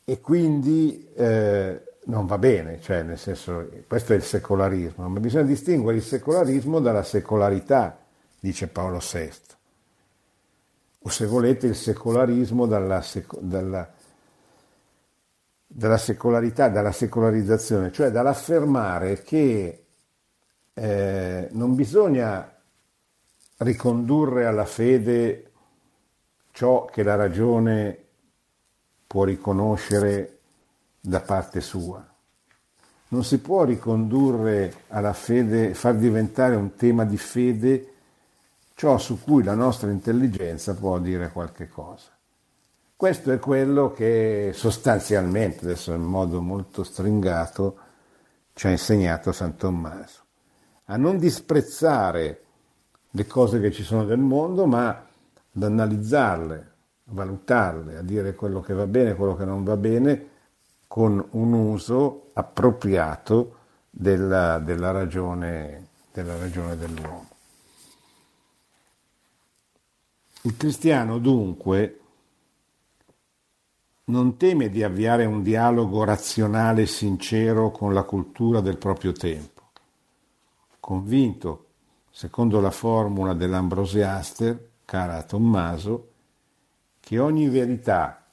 [0.05, 5.45] e quindi eh, non va bene, cioè nel senso, questo è il secolarismo, ma bisogna
[5.45, 7.97] distinguere il secolarismo dalla secolarità,
[8.41, 9.54] dice Paolo VI
[11.07, 13.05] o se volete il secolarismo dalla,
[13.41, 13.93] dalla,
[15.67, 19.85] dalla secolarità, dalla secolarizzazione, cioè dall'affermare che
[20.73, 22.51] eh, non bisogna
[23.59, 25.51] ricondurre alla fede
[26.53, 27.99] ciò che la ragione
[29.07, 30.39] può riconoscere
[31.01, 32.03] da parte sua.
[33.09, 37.94] Non si può ricondurre alla fede, far diventare un tema di fede
[38.75, 42.11] ciò su cui la nostra intelligenza può dire qualche cosa.
[42.97, 47.79] Questo è quello che sostanzialmente, adesso in modo molto stringato,
[48.53, 50.21] ci ha insegnato San Tommaso,
[50.87, 52.43] a non disprezzare
[53.11, 58.61] le cose che ci sono del mondo, ma ad analizzarle, a valutarle, a dire quello
[58.61, 60.29] che va bene e quello che non va bene,
[60.87, 63.57] con un uso appropriato
[63.91, 67.34] della, della, ragione, della ragione dell'uomo.
[70.47, 72.01] Il cristiano dunque
[74.05, 79.71] non teme di avviare un dialogo razionale e sincero con la cultura del proprio tempo,
[80.81, 81.69] convinto,
[82.11, 86.11] secondo la formula dell'Ambrosiaster, cara a Tommaso,
[87.01, 88.27] che ogni verità,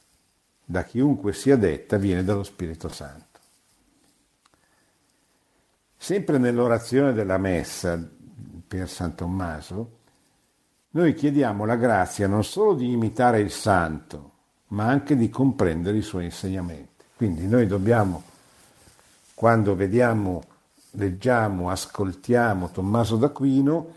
[0.66, 3.40] da chiunque sia detta, viene dallo Spirito Santo.
[5.96, 7.98] Sempre nell'orazione della Messa
[8.68, 10.00] per San Tommaso,
[10.94, 14.32] noi chiediamo la grazia non solo di imitare il santo,
[14.68, 17.06] ma anche di comprendere i suoi insegnamenti.
[17.16, 18.24] Quindi noi dobbiamo,
[19.34, 20.44] quando vediamo,
[20.92, 23.94] leggiamo, ascoltiamo Tommaso d'Aquino,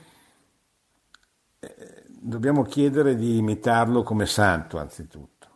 [1.59, 5.48] eh, dobbiamo chiedere di imitarlo come santo anzitutto.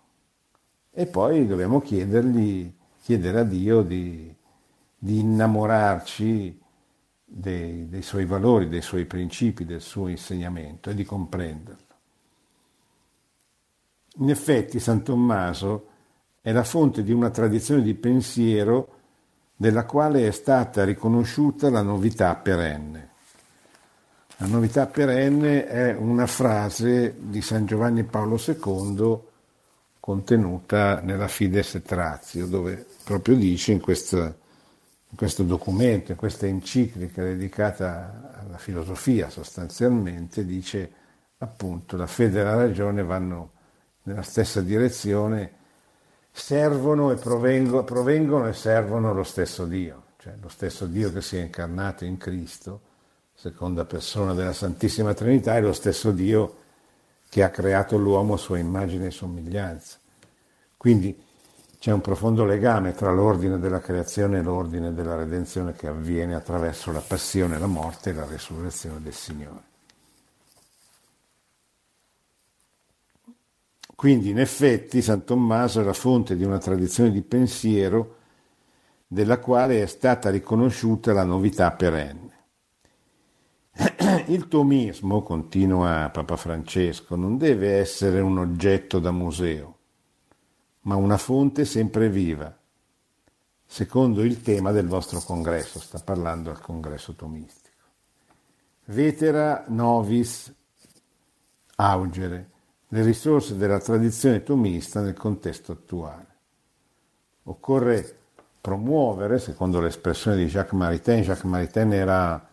[0.91, 4.35] E poi dobbiamo chiedergli, chiedere a Dio di,
[4.97, 6.61] di innamorarci
[7.31, 11.87] dei, dei suoi valori, dei suoi principi, del suo insegnamento e di comprenderlo.
[14.21, 15.89] In effetti San Tommaso
[16.41, 18.95] è la fonte di una tradizione di pensiero
[19.55, 23.11] della quale è stata riconosciuta la novità perenne.
[24.39, 29.19] La novità perenne è una frase di San Giovanni Paolo II
[30.01, 34.35] contenuta nella Fides et Ratio, dove proprio dice in questa
[35.17, 40.93] questo documento, in questa enciclica dedicata alla filosofia sostanzialmente, dice
[41.39, 43.53] appunto la fede e la ragione vanno
[44.03, 45.53] nella stessa direzione,
[46.31, 51.37] servono e provengono, provengono e servono lo stesso Dio, cioè lo stesso Dio che si
[51.37, 52.81] è incarnato in Cristo,
[53.35, 56.57] seconda persona della Santissima Trinità, è lo stesso Dio
[57.29, 59.99] che ha creato l'uomo a sua immagine e somiglianza.
[60.77, 61.27] Quindi
[61.79, 66.91] c'è un profondo legame tra l'ordine della creazione e l'ordine della redenzione che avviene attraverso
[66.91, 69.63] la passione, la morte e la resurrezione del Signore.
[73.95, 78.17] Quindi in effetti San Tommaso è la fonte di una tradizione di pensiero
[79.07, 82.37] della quale è stata riconosciuta la novità perenne.
[84.27, 89.78] Il tomismo, continua Papa Francesco, non deve essere un oggetto da museo,
[90.83, 92.57] ma una fonte sempre viva,
[93.65, 97.67] secondo il tema del vostro congresso, sta parlando al congresso tomistico.
[98.87, 100.53] Vetera novis
[101.77, 102.51] augere,
[102.89, 106.27] le risorse della tradizione tomista nel contesto attuale.
[107.45, 108.17] Occorre
[108.61, 112.49] promuovere, secondo l'espressione di Jacques Maritain, Jacques Maritain era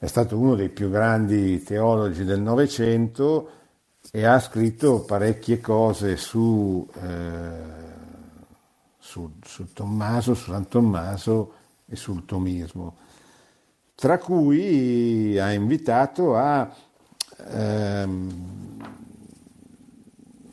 [0.00, 3.50] è stato uno dei più grandi teologi del Novecento
[4.10, 7.50] e ha scritto parecchie cose su, eh,
[8.98, 11.52] su, su, Tommaso, su San Tommaso
[11.86, 12.96] e sul tomismo,
[13.94, 16.70] tra cui ha invitato a,
[17.50, 18.76] ehm,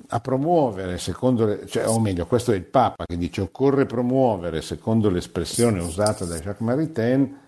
[0.08, 4.62] a promuovere, secondo le, cioè, o meglio, questo è il Papa che dice occorre promuovere,
[4.62, 7.44] secondo l'espressione usata da Jacques Maritain,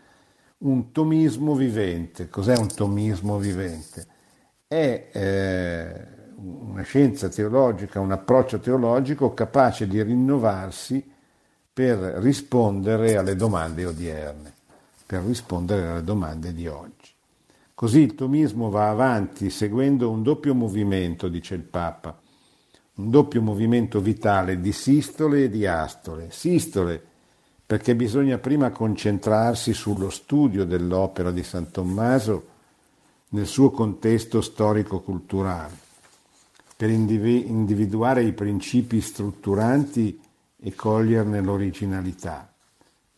[0.60, 2.30] un tomismo vivente.
[2.30, 4.16] Cos'è un tomismo vivente?
[4.70, 11.10] È eh, una scienza teologica, un approccio teologico capace di rinnovarsi
[11.72, 14.52] per rispondere alle domande odierne,
[15.06, 17.14] per rispondere alle domande di oggi.
[17.74, 22.20] Così il tomismo va avanti seguendo un doppio movimento, dice il Papa,
[22.96, 26.28] un doppio movimento vitale di sistole e di astole.
[26.32, 27.02] Sistole
[27.66, 32.56] perché bisogna prima concentrarsi sullo studio dell'opera di San Tommaso
[33.30, 35.86] nel suo contesto storico-culturale,
[36.76, 40.20] per individuare i principi strutturanti
[40.60, 42.52] e coglierne l'originalità.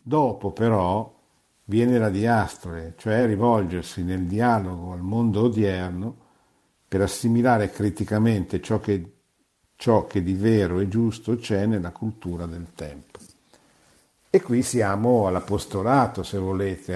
[0.02, 1.14] Dopo però
[1.66, 6.16] viene la diastole, cioè rivolgersi nel dialogo al mondo odierno
[6.88, 9.14] per assimilare criticamente ciò che,
[9.76, 13.20] ciò che di vero e giusto c'è nella cultura del tempo.
[14.32, 16.94] E qui siamo all'apostolato, se volete,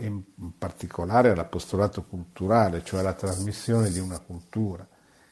[0.00, 0.22] in
[0.58, 4.84] particolare all'apostolato culturale, cioè alla trasmissione di una cultura.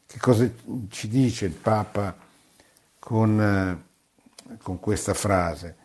[0.06, 0.48] Che cosa
[0.88, 2.16] ci dice il Papa
[3.00, 5.76] con, eh, con questa frase?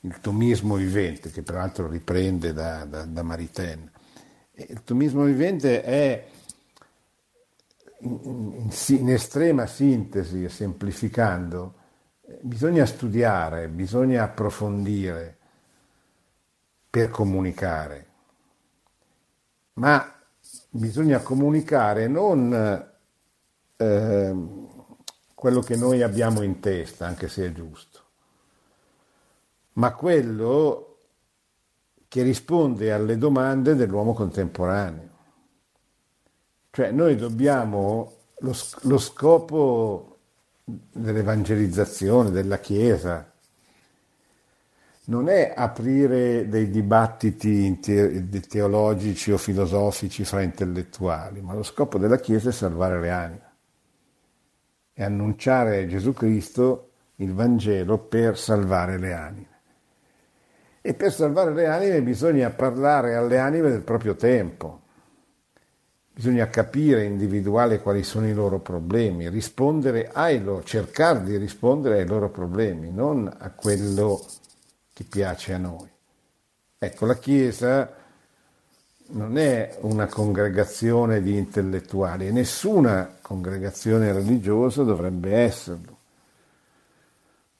[0.00, 3.90] Il tomismo vivente, che peraltro riprende da, da, da Maritain.
[4.52, 6.28] Il tomismo vivente è
[8.02, 11.74] in, in, in estrema sintesi e semplificando
[12.40, 15.36] bisogna studiare, bisogna approfondire
[16.90, 18.06] per comunicare,
[19.74, 20.14] ma
[20.70, 22.86] bisogna comunicare non
[23.76, 24.36] eh,
[25.34, 28.02] quello che noi abbiamo in testa, anche se è giusto,
[29.74, 30.84] ma quello
[32.08, 35.16] che risponde alle domande dell'uomo contemporaneo.
[36.70, 40.07] Cioè noi dobbiamo, lo, lo scopo
[40.92, 43.32] dell'evangelizzazione, della Chiesa.
[45.04, 47.78] Non è aprire dei dibattiti
[48.48, 53.46] teologici o filosofici fra intellettuali, ma lo scopo della Chiesa è salvare le anime
[54.92, 59.60] e annunciare Gesù Cristo, il Vangelo, per salvare le anime.
[60.80, 64.82] E per salvare le anime bisogna parlare alle anime del proprio tempo,
[66.18, 72.08] Bisogna capire, individuare quali sono i loro problemi, rispondere ai loro, cercare di rispondere ai
[72.08, 74.20] loro problemi, non a quello
[74.92, 75.88] che piace a noi.
[76.76, 77.94] Ecco, la Chiesa
[79.10, 85.98] non è una congregazione di intellettuali e nessuna congregazione religiosa dovrebbe esserlo,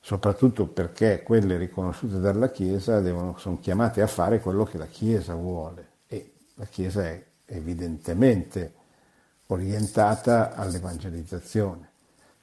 [0.01, 5.37] soprattutto perché quelle riconosciute dalla Chiesa devono, sono chiamate a fare quello che la Chiesa
[5.37, 8.75] vuole e la Chiesa è evidentemente
[9.47, 11.91] orientata all'evangelizzazione,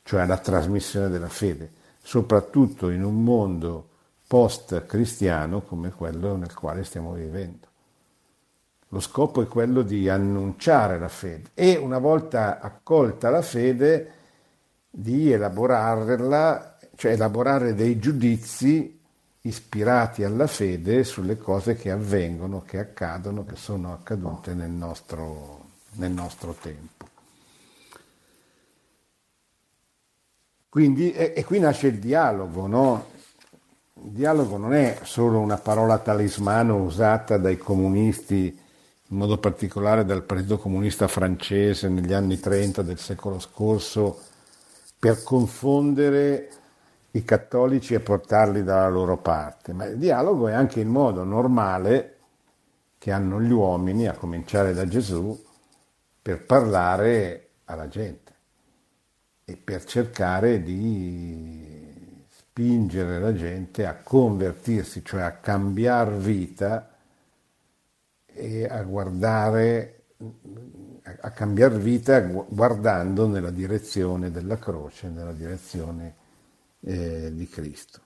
[0.03, 3.89] cioè alla trasmissione della fede, soprattutto in un mondo
[4.27, 7.67] post-cristiano come quello nel quale stiamo vivendo.
[8.89, 14.11] Lo scopo è quello di annunciare la fede e una volta accolta la fede
[14.89, 18.99] di elaborarla, cioè elaborare dei giudizi
[19.45, 26.11] ispirati alla fede sulle cose che avvengono, che accadono, che sono accadute nel nostro, nel
[26.11, 27.07] nostro tempo.
[30.67, 33.05] Quindi, e, e, qui nasce il dialogo, no?
[34.03, 38.59] Il dialogo non è solo una parola talismano usata dai comunisti,
[39.07, 44.19] in modo particolare dal Partito Comunista francese negli anni 30 del secolo scorso,
[44.99, 46.49] per confondere
[47.15, 52.17] i cattolici e portarli dalla loro parte, ma il dialogo è anche il modo normale
[52.97, 55.41] che hanno gli uomini, a cominciare da Gesù,
[56.21, 58.23] per parlare alla gente.
[59.47, 66.89] e per cercare di spingere la gente a convertirsi, cioè a cambiare vita
[68.25, 70.05] e a guardare,
[71.21, 76.23] a cambiare vita guardando nella direzione della croce, nella direzione
[76.85, 77.99] eh, di Cristo.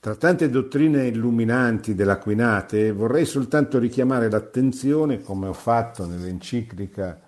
[0.00, 7.20] Tra tante dottrine illuminanti dell'Aquinate vorrei soltanto richiamare l'attenzione, come ho fatto nell'enciclica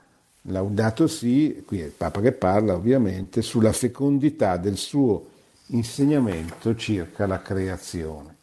[0.43, 5.29] Laudato Si, qui è il Papa che parla ovviamente, sulla fecondità del suo
[5.67, 8.37] insegnamento circa la creazione.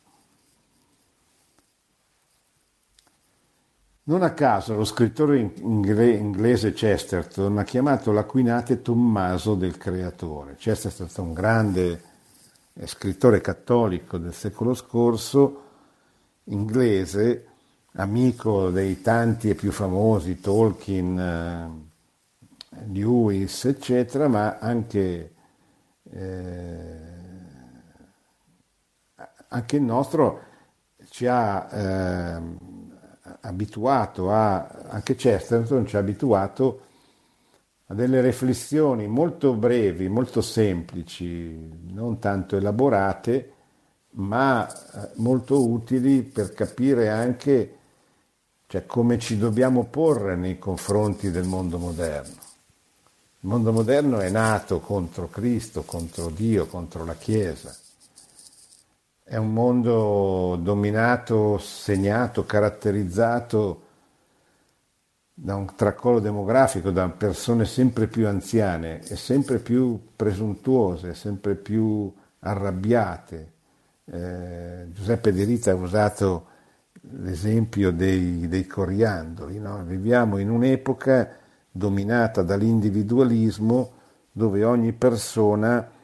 [4.08, 10.55] Non a caso lo scrittore inglese Chesterton ha chiamato l'Aquinate Tommaso del Creatore.
[10.55, 12.01] Chesterton è stato un grande
[12.86, 15.64] scrittore cattolico del secolo scorso,
[16.45, 17.47] inglese,
[17.95, 25.34] amico dei tanti e più famosi, Tolkien, eh, Lewis, eccetera, ma anche,
[26.12, 26.97] eh,
[29.49, 30.43] anche il nostro
[31.10, 32.76] ci ha eh,
[33.41, 36.81] abituato a, anche Chesterton ci ha abituato
[37.88, 41.57] a delle riflessioni molto brevi, molto semplici,
[41.93, 43.53] non tanto elaborate,
[44.11, 47.75] ma eh, molto utili per capire anche
[48.67, 52.35] cioè, come ci dobbiamo porre nei confronti del mondo moderno.
[53.39, 57.73] Il mondo moderno è nato contro Cristo, contro Dio, contro la Chiesa.
[59.30, 63.82] È un mondo dominato, segnato, caratterizzato
[65.34, 72.09] da un tracollo demografico, da persone sempre più anziane e sempre più presuntuose, sempre più
[72.39, 73.51] arrabbiate.
[74.05, 76.45] Eh, Giuseppe De Rita ha usato
[77.01, 79.59] l'esempio dei, dei coriandoli.
[79.59, 79.84] No?
[79.84, 81.32] Viviamo in un'epoca
[81.69, 83.91] dominata dall'individualismo
[84.32, 85.95] dove ogni persona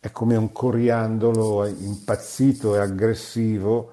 [0.00, 3.92] è come un coriandolo impazzito e aggressivo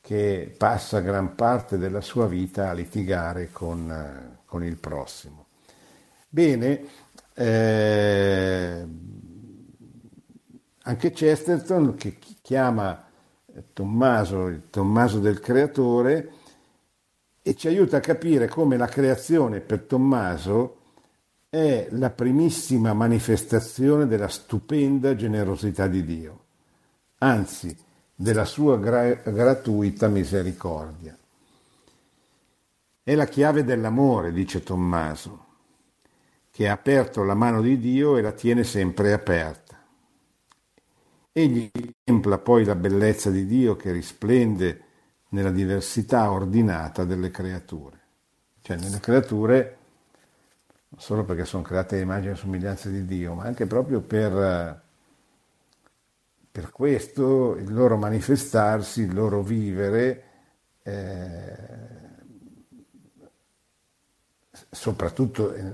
[0.00, 5.46] che passa gran parte della sua vita a litigare con, con il prossimo.
[6.28, 6.84] Bene,
[7.34, 8.86] eh,
[10.82, 13.06] anche Chesterton che chiama
[13.72, 16.32] Tommaso il Tommaso del creatore
[17.42, 20.81] e ci aiuta a capire come la creazione per Tommaso
[21.54, 26.44] è la primissima manifestazione della stupenda generosità di Dio.
[27.18, 27.76] Anzi,
[28.14, 31.14] della sua gra- gratuita misericordia.
[33.02, 35.44] È la chiave dell'amore, dice Tommaso,
[36.50, 39.78] che ha aperto la mano di Dio e la tiene sempre aperta.
[41.32, 44.84] Egli contempla poi la bellezza di Dio che risplende
[45.28, 48.00] nella diversità ordinata delle creature.
[48.62, 49.76] Cioè nelle creature,
[50.96, 54.80] solo perché sono create a immagine e somiglianza di Dio, ma anche proprio per
[56.52, 60.24] per questo il loro manifestarsi, il loro vivere,
[60.82, 61.56] eh,
[64.68, 65.72] soprattutto eh,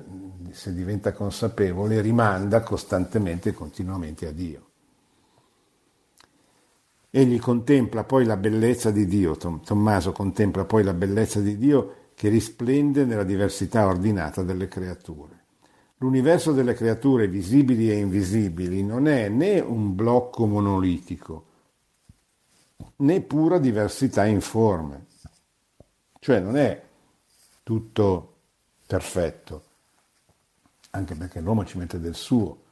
[0.52, 4.66] se diventa consapevole, rimanda costantemente e continuamente a Dio.
[7.10, 12.28] Egli contempla poi la bellezza di Dio, Tommaso contempla poi la bellezza di Dio che
[12.28, 15.44] risplende nella diversità ordinata delle creature.
[15.98, 21.44] L'universo delle creature visibili e invisibili non è né un blocco monolitico,
[22.96, 25.06] né pura diversità in forme,
[26.18, 26.82] cioè non è
[27.62, 28.34] tutto
[28.84, 29.62] perfetto,
[30.90, 32.62] anche perché l'uomo ci mette del suo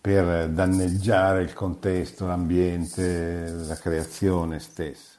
[0.00, 5.18] per danneggiare il contesto, l'ambiente, la creazione stessa.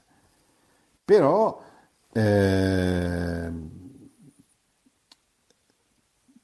[1.05, 1.69] Però
[2.13, 3.51] eh,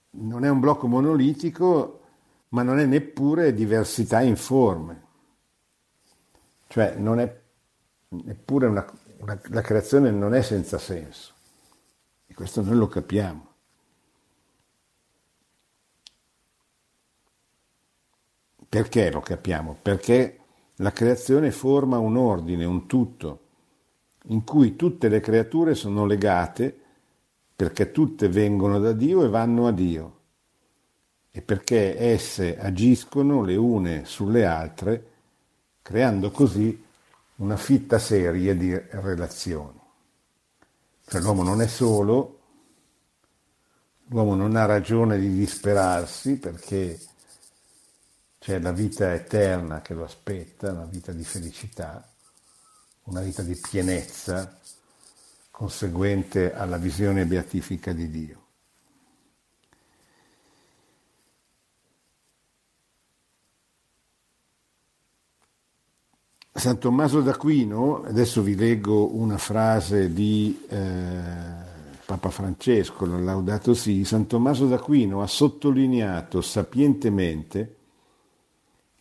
[0.09, 2.01] non è un blocco monolitico,
[2.49, 5.05] ma non è neppure diversità in forme.
[6.67, 7.41] Cioè non è
[8.09, 8.85] neppure una,
[9.19, 11.33] una, la creazione non è senza senso.
[12.27, 13.45] E questo noi lo capiamo.
[18.69, 19.77] Perché lo capiamo?
[19.81, 20.39] Perché
[20.75, 23.46] la creazione forma un ordine, un tutto,
[24.27, 26.75] in cui tutte le creature sono legate
[27.55, 30.15] perché tutte vengono da Dio e vanno a Dio
[31.31, 35.11] e perché esse agiscono le une sulle altre,
[35.83, 36.83] creando così
[37.35, 39.79] una fitta serie di relazioni.
[41.05, 42.39] Cioè l'uomo non è solo,
[44.07, 46.99] l'uomo non ha ragione di disperarsi perché
[48.39, 52.03] c'è la vita eterna che lo aspetta, una vita di felicità,
[53.07, 54.59] una vita di pienezza
[55.49, 58.41] conseguente alla visione beatifica di Dio.
[66.51, 71.65] San Tommaso d'Aquino, adesso vi leggo una frase di eh,
[72.03, 77.75] Papa Francesco, l'ha laudato sì, San Tommaso d'Aquino ha sottolineato sapientemente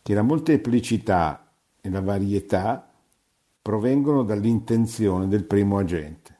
[0.03, 1.51] che la molteplicità
[1.81, 2.86] e la varietà
[3.67, 6.35] provengono dall'intenzione del primo agente,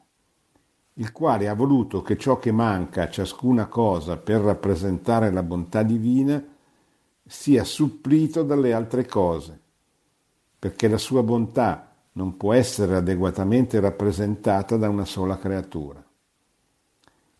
[0.94, 5.82] il quale ha voluto che ciò che manca a ciascuna cosa per rappresentare la bontà
[5.82, 6.42] divina
[7.26, 9.60] sia supplito dalle altre cose
[10.58, 16.02] perché la sua bontà non può essere adeguatamente rappresentata da una sola creatura.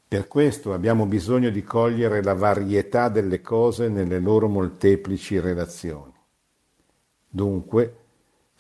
[0.07, 6.12] Per questo abbiamo bisogno di cogliere la varietà delle cose nelle loro molteplici relazioni.
[7.26, 7.98] Dunque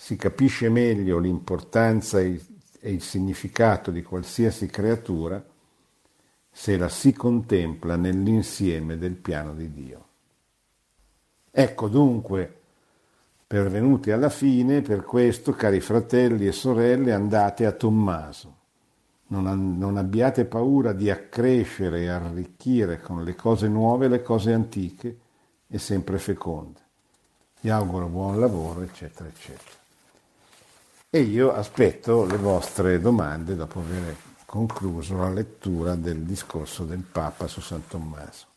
[0.00, 2.40] si capisce meglio l'importanza e
[2.82, 5.44] il significato di qualsiasi creatura
[6.50, 10.06] se la si contempla nell'insieme del piano di Dio.
[11.50, 12.58] Ecco dunque
[13.48, 18.56] Pervenuti alla fine, per questo, cari fratelli e sorelle, andate a Tommaso.
[19.28, 25.18] Non, non abbiate paura di accrescere e arricchire con le cose nuove le cose antiche
[25.66, 26.80] e sempre feconde.
[27.62, 29.77] Vi auguro buon lavoro, eccetera, eccetera.
[31.10, 37.46] E io aspetto le vostre domande dopo aver concluso la lettura del discorso del Papa
[37.46, 38.47] su San Tommaso.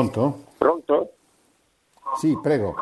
[0.00, 0.44] Pronto?
[0.56, 1.12] Pronto?
[2.16, 2.74] Sì, prego.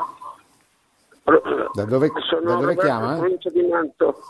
[1.72, 3.16] Da dove, Sono da dove chiama?
[3.16, 4.20] Provincia di Manto.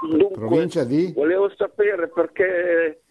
[0.00, 1.12] Dunque, provincia di?
[1.12, 3.02] Volevo sapere perché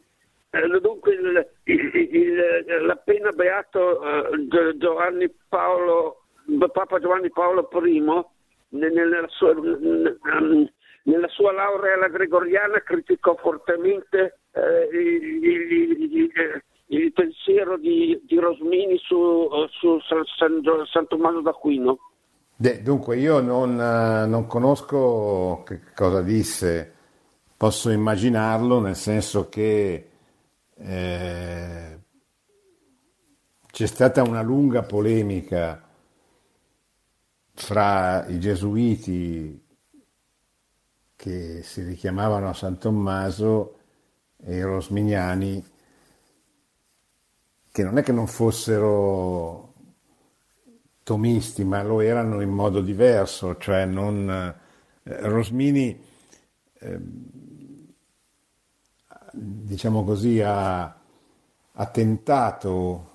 [0.50, 4.48] eh, dunque il, il, il, l'appena beato eh,
[4.78, 6.26] Giovanni Paolo,
[6.74, 8.02] Papa Giovanni Paolo I
[8.70, 9.54] nella sua,
[11.04, 14.90] nella sua laurea alla gregoriana criticò fortemente eh,
[16.88, 19.48] il, pensiero di, di Rosmini su,
[19.80, 20.62] su San, San,
[20.92, 21.98] San, Tommaso d'Aquino?
[22.56, 26.94] De, dunque, io non, non, conosco che cosa disse,
[27.58, 30.10] posso immaginarlo, nel senso che
[30.76, 32.00] eh,
[33.72, 35.82] c'è stata una lunga polemica
[37.56, 39.62] fra i gesuiti
[41.16, 43.78] che si richiamavano a San Tommaso
[44.44, 45.64] e i rosminiani
[47.74, 49.74] che non è che non fossero
[51.02, 56.00] tomisti, ma lo erano in modo diverso, cioè non, eh, Rosmini,
[56.80, 57.00] eh,
[59.32, 63.10] diciamo così, ha, ha tentato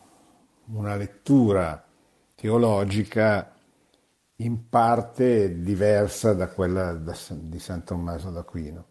[0.73, 1.87] una lettura
[2.35, 3.55] teologica
[4.39, 8.87] in parte diversa da quella di San Tommaso d'Aquino.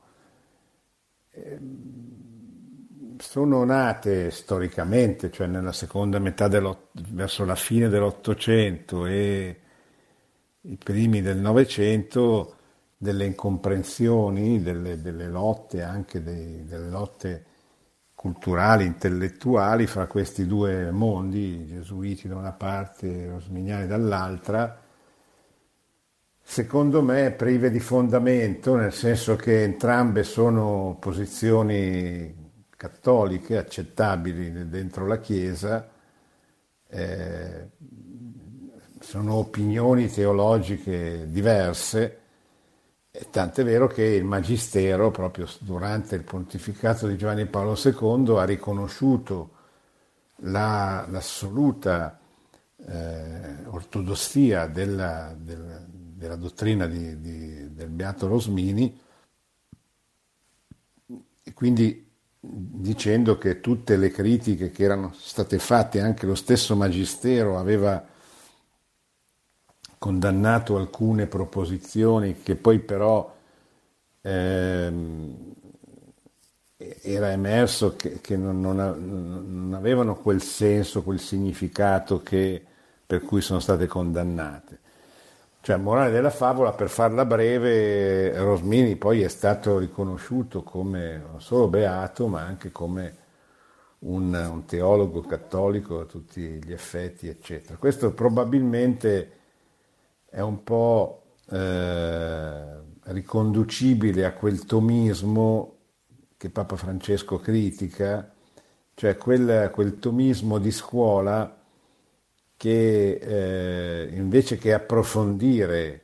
[1.32, 2.27] Ehm,
[3.20, 6.48] sono nate storicamente, cioè nella seconda metà
[6.92, 9.60] verso la fine dell'Ottocento e
[10.62, 12.56] i primi del Novecento,
[12.98, 17.46] delle incomprensioni, delle, delle lotte, anche dei, delle lotte
[18.16, 24.82] culturali, intellettuali fra questi due mondi, i gesuiti da una parte e i rosminiani dall'altra,
[26.42, 32.47] secondo me prive di fondamento, nel senso che entrambe sono posizioni
[32.78, 35.90] cattoliche accettabili dentro la Chiesa,
[36.88, 37.70] eh,
[39.00, 42.20] sono opinioni teologiche diverse,
[43.32, 49.52] tant'è vero che il Magistero, proprio durante il pontificato di Giovanni Paolo II, ha riconosciuto
[50.42, 52.20] la, l'assoluta
[52.86, 59.02] eh, ortodossia della, della, della dottrina di, di, del Beato Rosmini.
[61.44, 62.07] E quindi
[62.50, 68.06] dicendo che tutte le critiche che erano state fatte, anche lo stesso Magistero aveva
[69.98, 73.36] condannato alcune proposizioni che poi però
[74.22, 75.54] ehm,
[77.02, 82.64] era emerso che, che non, non, non, avevano quel senso, quel significato che,
[83.06, 84.80] per cui sono state condannate.
[85.60, 91.68] Cioè, morale della favola, per farla breve, Rosmini poi è stato riconosciuto come non solo
[91.68, 93.26] beato, ma anche come
[94.00, 97.78] un, un, teologo cattolico a tutti gli effetti, eccetera.
[97.78, 99.32] Questo probabilmente
[100.30, 105.76] è un po' eh, riconducibile a quel tomismo
[106.38, 108.32] che Papa Francesco critica,
[108.94, 111.57] cioè quel, quel tomismo di scuola
[112.58, 116.02] che eh, invece che approfondire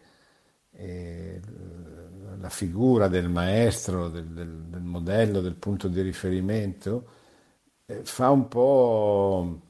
[0.71, 1.41] eh,
[2.39, 7.07] la figura del maestro, del, del, del, modello, del punto di riferimento,
[7.85, 9.61] eh, fa un po'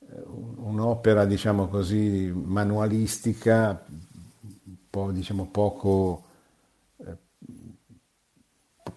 [0.00, 3.84] eh, un'opera, diciamo così, manualistica,
[4.90, 6.24] po', diciamo, poco,
[7.06, 7.16] eh,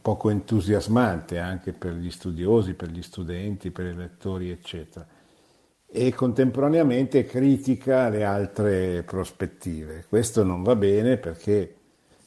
[0.02, 5.13] poco entusiasmante anche per gli studiosi, per gli studenti, per i lettori, eccetera
[5.96, 10.06] e contemporaneamente critica le altre prospettive.
[10.10, 11.76] Questo non va bene perché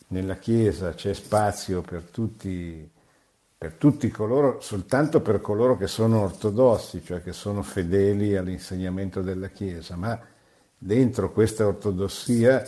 [0.09, 2.89] nella Chiesa c'è spazio per tutti,
[3.59, 9.49] per tutti coloro, soltanto per coloro che sono ortodossi, cioè che sono fedeli all'insegnamento della
[9.49, 10.17] Chiesa, ma
[10.79, 12.63] dentro questa ortodossia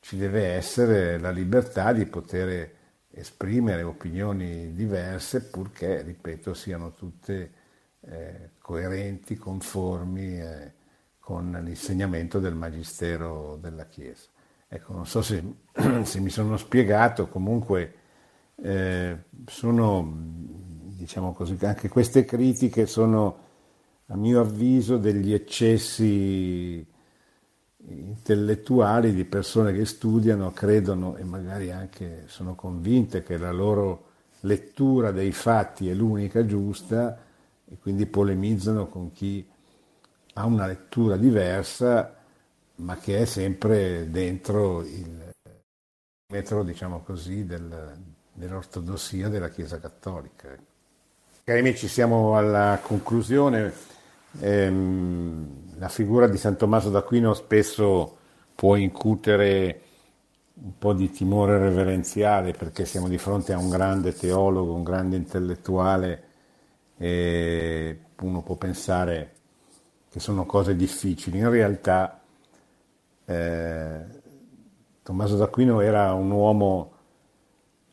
[0.00, 2.72] ci deve essere la libertà di poter
[3.10, 7.64] esprimere opinioni diverse purché, ripeto, siano tutte
[8.08, 10.72] eh, coerenti, conformi eh,
[11.18, 14.28] con l'insegnamento del Magistero della Chiesa.
[14.68, 15.42] Ecco, non so se,
[16.02, 17.94] se mi sono spiegato, comunque
[18.56, 23.38] eh, sono, diciamo così, anche queste critiche sono,
[24.06, 26.86] a mio avviso, degli eccessi
[27.88, 34.04] intellettuali di persone che studiano, credono e magari anche sono convinte che la loro
[34.40, 37.25] lettura dei fatti è l'unica giusta
[37.68, 39.46] e quindi polemizzano con chi
[40.34, 42.16] ha una lettura diversa
[42.76, 45.32] ma che è sempre dentro il
[46.32, 47.96] metro, diciamo così, del,
[48.32, 50.48] dell'ortodossia della Chiesa Cattolica.
[51.44, 53.72] Cari amici, siamo alla conclusione.
[54.40, 58.18] Ehm, la figura di San Tommaso d'Aquino spesso
[58.54, 59.80] può incutere
[60.54, 65.16] un po' di timore reverenziale perché siamo di fronte a un grande teologo, un grande
[65.16, 66.24] intellettuale
[66.96, 69.32] e uno può pensare
[70.08, 71.38] che sono cose difficili.
[71.38, 72.20] In realtà
[73.24, 74.04] eh,
[75.02, 76.92] Tommaso d'Aquino era un uomo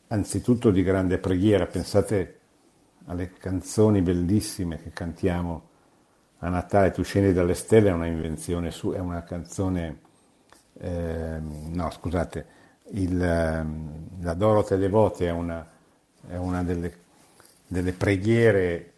[0.07, 2.39] anzitutto di grande preghiera, pensate
[3.05, 5.69] alle canzoni bellissime che cantiamo
[6.39, 9.99] a Natale, Tu scendi dalle stelle è una invenzione sua, è una canzone,
[10.79, 12.45] eh, no scusate,
[12.91, 15.65] il, la Dorote Devote è una,
[16.27, 16.97] è una delle,
[17.65, 18.92] delle, preghiere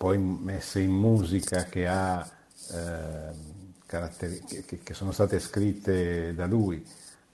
[0.00, 2.26] poi messe in musica che ha...
[2.72, 3.48] Eh,
[3.84, 6.82] che, che, sono state scritte da lui.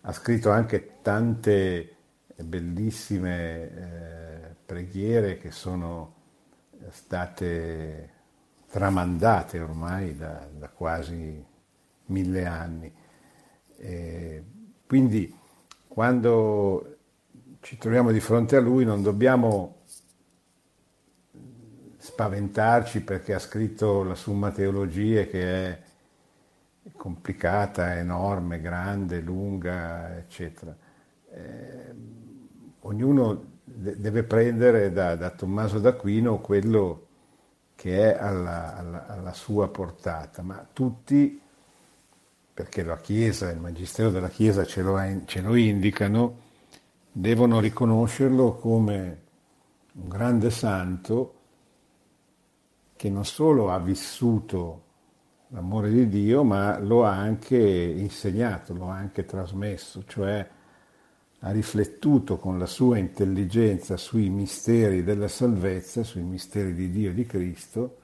[0.01, 1.95] Ha scritto anche tante
[2.35, 6.15] bellissime eh, preghiere che sono
[6.91, 8.11] state
[8.69, 11.45] tramandate ormai da, da quasi
[12.07, 12.93] mille anni.
[13.77, 14.45] E
[14.89, 15.33] quindi
[15.87, 16.97] quando
[17.61, 19.76] ci troviamo di fronte a lui non dobbiamo
[22.07, 25.79] spaventarci perché ha scritto la Summa Teologie che è
[26.95, 30.75] complicata, enorme, grande, lunga, eccetera.
[31.33, 31.95] Eh,
[32.83, 37.07] ognuno de- deve prendere da, da, Tommaso d'Aquino quello
[37.75, 41.41] che è alla, alla, alla, sua portata, ma tutti,
[42.55, 46.39] perché la Chiesa, il Magistero della Chiesa ce lo, ce lo indicano,
[47.11, 49.23] devono riconoscerlo come
[49.95, 51.36] un grande santo
[52.97, 54.83] che non solo ha vissuto
[55.49, 60.49] l'amore di Dio, ma lo ha anche insegnato, lo ha anche trasmesso, cioè
[61.41, 67.15] ha riflettuto con la sua intelligenza sui misteri della salvezza, sui misteri di Dio e
[67.15, 67.99] di Cristo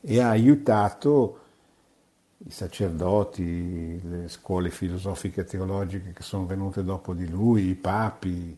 [0.00, 1.40] e ha aiutato
[2.38, 8.56] i sacerdoti, le scuole filosofiche e teologiche che sono venute dopo di lui, i papi,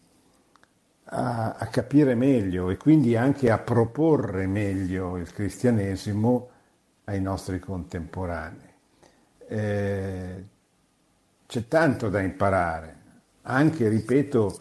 [1.10, 6.50] a, a capire meglio e quindi anche a proporre meglio il cristianesimo
[7.04, 8.66] ai nostri contemporanei.
[9.46, 10.44] Eh,
[11.46, 12.96] c'è tanto da imparare,
[13.42, 14.60] anche, ripeto,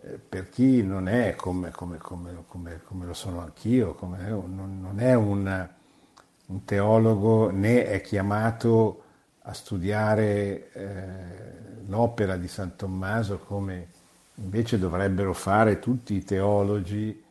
[0.00, 5.14] eh, per chi non è come, come, come, come lo sono anch'io, non, non, è
[5.14, 5.68] un,
[6.46, 9.02] un, teologo né è chiamato
[9.42, 13.88] a studiare eh, l'opera di San Tommaso come
[14.36, 17.22] invece dovrebbero fare tutti i teologi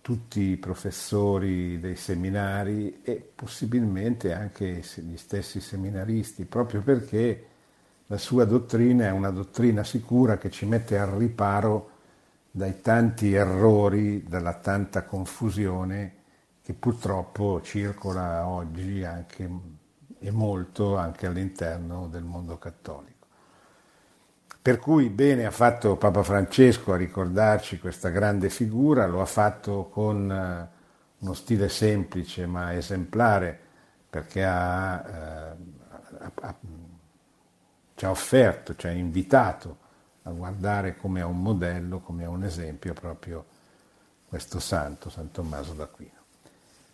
[0.00, 7.46] tutti i professori dei seminari e possibilmente anche gli stessi seminaristi, proprio perché
[8.06, 11.90] la sua dottrina è una dottrina sicura che ci mette al riparo
[12.50, 16.14] dai tanti errori, dalla tanta confusione
[16.62, 19.48] che purtroppo circola oggi anche,
[20.18, 23.19] e molto anche all'interno del mondo cattolico.
[24.62, 29.88] Per cui bene ha fatto Papa Francesco a ricordarci questa grande figura, lo ha fatto
[29.88, 30.68] con eh,
[31.18, 33.58] uno stile semplice ma esemplare
[34.10, 35.56] perché ha, eh,
[36.42, 36.54] ha,
[37.94, 39.78] ci ha offerto, ci ha invitato
[40.24, 43.44] a guardare come a un modello, come a un esempio proprio
[44.28, 46.18] questo santo, San Tommaso d'Aquino.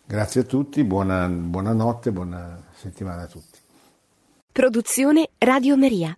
[0.05, 3.59] Grazie a tutti, buona, buonanotte, buona settimana a tutti.
[4.53, 6.17] Produzione Radio Maria.